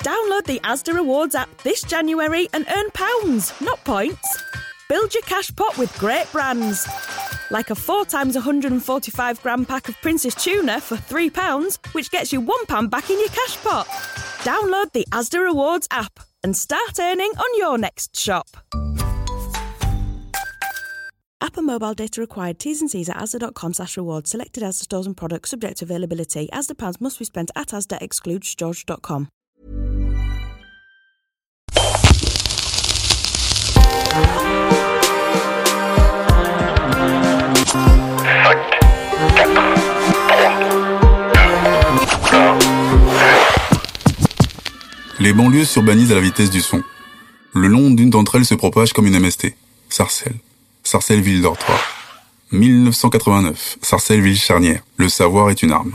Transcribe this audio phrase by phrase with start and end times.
[0.00, 4.42] Download the Asda Rewards app this January and earn pounds, not points.
[4.88, 6.88] Build your cash pot with great brands.
[7.50, 12.40] Like a 4 times 145 gram pack of Prince's tuna for £3, which gets you
[12.40, 13.86] £1 back in your cash pot.
[14.42, 18.46] Download the Asda Rewards app and start earning on your next shop.
[21.42, 22.58] App and mobile data required.
[22.58, 24.30] T's and C's at asda.com slash rewards.
[24.30, 26.48] Selected Asda stores and products subject to availability.
[26.54, 29.28] Asda pounds must be spent at Asda excludes george.com.
[45.20, 46.82] Les banlieues s'urbanisent à la vitesse du son.
[47.52, 49.54] Le long d'une d'entre elles se propage comme une MST.
[49.90, 50.38] Sarcelles.
[50.82, 51.78] Sarcelles ville dortoir.
[52.52, 53.76] 1989.
[53.82, 54.80] Sarcelles ville charnière.
[54.96, 55.92] Le savoir est une arme.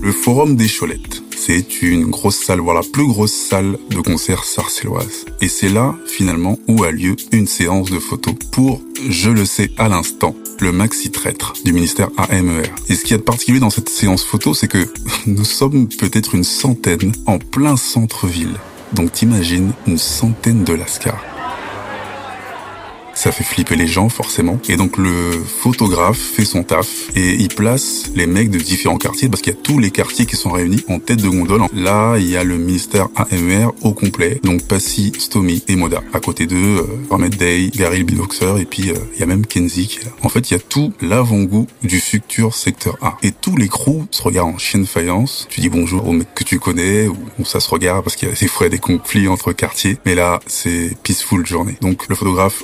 [0.00, 1.22] Le Forum des Cholettes.
[1.36, 5.26] C'est une grosse salle, voire la plus grosse salle de concert sarcelloise.
[5.40, 9.70] Et c'est là, finalement, où a lieu une séance de photos pour, je le sais
[9.78, 12.70] à l'instant, le maxi traître du ministère AMER.
[12.88, 14.88] Et ce qu'il y a de particulier dans cette séance photo, c'est que
[15.26, 18.56] nous sommes peut-être une centaine en plein centre-ville.
[18.94, 21.35] Donc t'imagines une centaine de lascars
[23.26, 24.60] ça fait flipper les gens forcément.
[24.68, 29.28] Et donc le photographe fait son taf et il place les mecs de différents quartiers
[29.28, 31.62] parce qu'il y a tous les quartiers qui sont réunis en tête de gondole.
[31.74, 36.02] Là, il y a le ministère AMR au complet, donc Passy, Stomy et Moda.
[36.12, 39.88] À côté d'eux, euh, Day, Gary le et puis euh, il y a même Kenzie
[39.88, 40.10] qui est là.
[40.22, 43.16] En fait, il y a tout l'avant-goût du futur secteur A.
[43.24, 45.48] Et tous les crews se regardent en chienne faïence.
[45.50, 48.30] Tu dis bonjour aux mecs que tu connais ou, ça se regarde parce qu'il y
[48.30, 49.98] a des fois des conflits entre quartiers.
[50.06, 51.76] Mais là, c'est peaceful journée.
[51.80, 52.62] Donc le photographe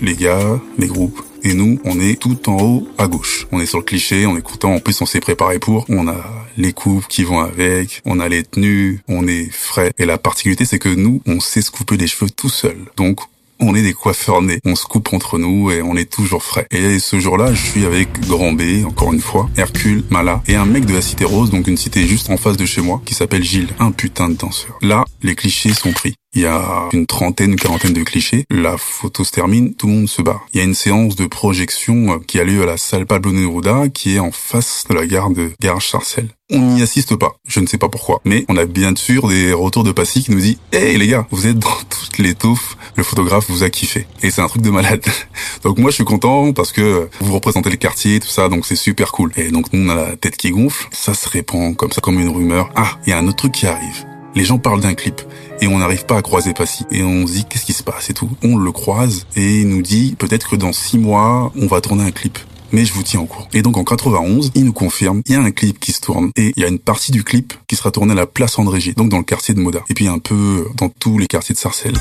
[0.00, 1.20] les gars, les groupes.
[1.42, 3.46] Et nous, on est tout en haut à gauche.
[3.52, 4.74] On est sur le cliché, on est content.
[4.74, 5.84] En plus, on s'est préparé pour.
[5.88, 6.16] On a
[6.56, 9.92] les coupes qui vont avec, on a les tenues, on est frais.
[9.98, 12.76] Et la particularité, c'est que nous, on sait se couper les cheveux tout seul.
[12.96, 13.20] Donc,
[13.60, 14.60] on est des coiffeurs nés.
[14.64, 16.66] On se coupe entre nous et on est toujours frais.
[16.70, 20.66] Et ce jour-là, je suis avec Grand B, encore une fois, Hercule, Mala, et un
[20.66, 23.14] mec de la Cité Rose, donc une cité juste en face de chez moi, qui
[23.14, 24.78] s'appelle Gilles, un putain de danseur.
[24.82, 26.14] Là, les clichés sont pris.
[26.34, 28.44] Il y a une trentaine, quarantaine de clichés.
[28.50, 30.40] La photo se termine, tout le monde se bat.
[30.52, 33.32] Il y a une séance de projection euh, qui a lieu à la salle Pablo
[33.32, 36.28] Neruda, qui est en face de la gare de Garage Sarcelles.
[36.50, 37.36] On n'y assiste pas.
[37.46, 38.20] Je ne sais pas pourquoi.
[38.24, 41.26] Mais on a bien sûr des retours de Passy qui nous dit Hey les gars,
[41.30, 42.76] vous êtes dans toutes les touffes.
[42.96, 44.06] Le photographe vous a kiffé.
[44.22, 45.04] Et c'est un truc de malade.
[45.62, 48.76] donc moi je suis content parce que vous représentez le quartier, tout ça, donc c'est
[48.76, 49.32] super cool.
[49.36, 50.88] Et donc nous on a la tête qui gonfle.
[50.92, 52.70] Ça se répand comme ça, comme une rumeur.
[52.76, 54.04] Ah, il y a un autre truc qui arrive.
[54.34, 55.20] Les gens parlent d'un clip
[55.60, 56.84] et on n'arrive pas à croiser Passy.
[56.90, 58.30] Et on se dit qu'est-ce qui se passe et tout.
[58.42, 62.04] On le croise et il nous dit peut-être que dans six mois on va tourner
[62.04, 62.38] un clip.
[62.70, 63.48] Mais je vous tiens au courant.
[63.54, 66.30] Et donc en 91, il nous confirme, il y a un clip qui se tourne
[66.36, 68.78] et il y a une partie du clip qui sera tournée à la place André
[68.78, 69.80] G, donc dans le quartier de Moda.
[69.88, 71.98] Et puis un peu dans tous les quartiers de Sarcelles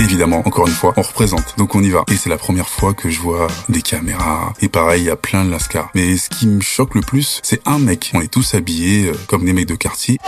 [0.00, 1.54] évidemment, encore une fois, on représente.
[1.58, 2.04] Donc on y va.
[2.10, 4.52] Et c'est la première fois que je vois des caméras.
[4.60, 5.90] Et pareil, il y a plein de lascars.
[5.94, 8.10] Mais ce qui me choque le plus, c'est un mec.
[8.14, 10.18] On est tous habillés euh, comme des mecs de quartier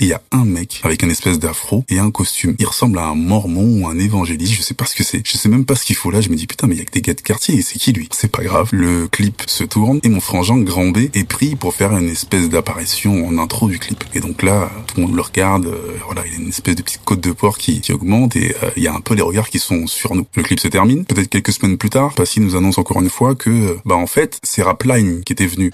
[0.00, 2.54] il y a un mec avec un espèce d'afro et un costume.
[2.58, 5.26] Il ressemble à un mormon ou un évangéliste, je sais pas ce que c'est.
[5.26, 6.82] Je sais même pas ce qu'il faut là, je me dis putain mais il y
[6.82, 8.08] a que des gars de quartier et c'est qui lui?
[8.12, 8.68] C'est pas grave.
[8.72, 12.48] Le clip se tourne et mon frangin Grand B est pris pour faire une espèce
[12.48, 14.04] d'apparition en intro du clip.
[14.14, 16.76] Et donc là, tout le monde le regarde, euh, voilà, il y a une espèce
[16.76, 19.14] de petite côte de porc qui, qui augmente et euh, il y a un peu
[19.14, 20.26] les regards qui sont sur nous.
[20.34, 23.34] Le clip se termine, peut-être quelques semaines plus tard, Passy nous annonce encore une fois
[23.34, 25.72] que bah en fait, c'est Rapline qui était venu.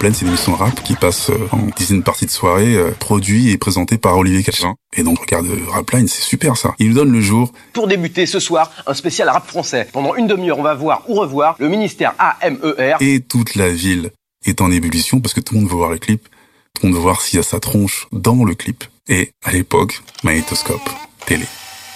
[0.00, 3.50] C'est une émission rap qui passe euh, en dizaine de parties de soirée, euh, produit
[3.50, 4.74] et présenté par Olivier Cachin.
[4.94, 6.74] Et donc, regarde, euh, Rapline, c'est super ça.
[6.78, 7.50] Il nous donne le jour.
[7.72, 9.88] Pour débuter ce soir, un spécial rap français.
[9.92, 12.96] Pendant une demi-heure, on va voir ou revoir le ministère AMER.
[13.00, 14.10] Et toute la ville
[14.44, 16.28] est en ébullition parce que tout le monde veut voir le clip.
[16.74, 18.84] Tout le monde veut voir s'il y a sa tronche dans le clip.
[19.08, 20.90] Et à l'époque, magnétoscope,
[21.24, 21.46] télé.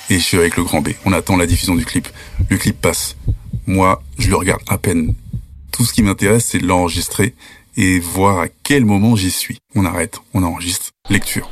[0.09, 0.91] Et je suis avec le grand B.
[1.05, 2.09] On attend la diffusion du clip.
[2.49, 3.17] Le clip passe.
[3.67, 5.15] Moi, je le regarde à peine.
[5.73, 7.35] Tout ce qui m'intéresse, c'est de l'enregistrer
[7.79, 9.59] et voir à quel moment j'y suis.
[9.75, 10.91] On arrête, on enregistre.
[11.09, 11.49] Lecture.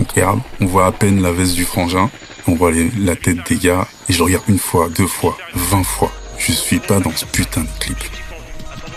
[0.00, 2.10] On regarde, on voit à peine la veste du frangin,
[2.46, 5.82] on voit la tête des gars, et je le regarde une fois, deux fois, vingt
[5.84, 6.12] fois.
[6.36, 7.98] Je suis pas dans ce putain de clip.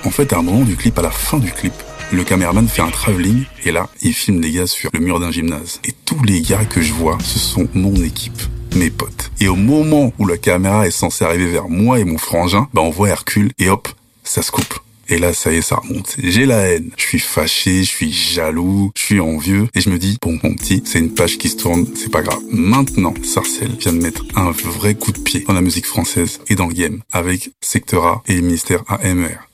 [0.04, 1.74] En fait, à un moment du clip, à la fin du clip,
[2.12, 5.32] le caméraman fait un travelling et là, il filme les gars sur le mur d'un
[5.32, 5.80] gymnase.
[5.86, 8.42] Et tous les gars que je vois, ce sont mon équipe,
[8.76, 9.32] mes potes.
[9.40, 12.82] Et au moment où la caméra est censée arriver vers moi et mon frangin, bah
[12.82, 13.88] on voit Hercule et hop,
[14.24, 14.80] ça se coupe.
[15.12, 16.16] Et là, ça y est, ça remonte.
[16.24, 16.90] J'ai la haine.
[16.96, 19.68] Je suis fâché, je suis jaloux, je suis envieux.
[19.76, 22.22] Et je me dis, bon, mon petit, c'est une page qui se tourne, c'est pas
[22.22, 22.40] grave.
[22.50, 26.56] Maintenant, Sarcelle vient de mettre un vrai coup de pied dans la musique française et
[26.56, 29.50] dans le game avec Secteur A et ministère AMR.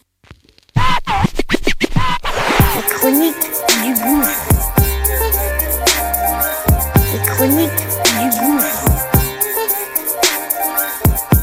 [2.76, 3.36] Les chronique
[3.84, 4.50] du bouffe.
[7.14, 7.72] Les chroniques
[8.20, 8.86] du bouffe.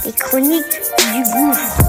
[0.06, 0.81] Les chroniques
[1.12, 1.83] du bouffe.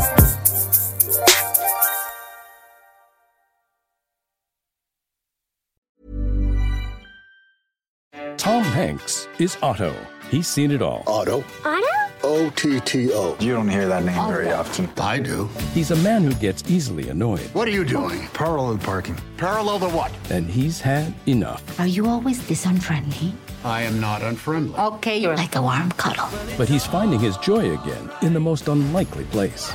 [8.37, 9.95] Tom Hanks is Otto.
[10.29, 11.03] He's seen it all.
[11.07, 11.43] Otto?
[11.63, 11.85] Otto?
[12.23, 13.35] O T T O.
[13.39, 14.89] You don't hear that name very often.
[14.97, 15.47] I do.
[15.73, 18.27] He's a man who gets easily annoyed, What are you doing?
[18.33, 19.17] Parallel parking.
[19.37, 20.11] Parallel to what?
[20.31, 21.61] and he's had enough.
[21.79, 23.33] Are you always this unfriendly?
[23.63, 24.77] I am not unfriendly.
[24.77, 26.27] Okay, you're like a warm cuddle.
[26.57, 29.71] But he's finding his joy again in the most unlikely place.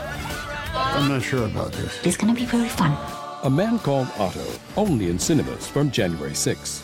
[0.75, 2.05] I'm not sure about this.
[2.05, 2.97] It's gonna be very fun.
[3.45, 4.45] A Man Called Otto,
[4.77, 6.83] only in cinemas from January 6.